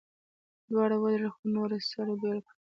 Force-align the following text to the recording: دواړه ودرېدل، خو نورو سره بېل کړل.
دواړه 0.69 0.95
ودرېدل، 0.99 1.31
خو 1.35 1.43
نورو 1.55 1.77
سره 1.91 2.11
بېل 2.21 2.39
کړل. 2.47 2.57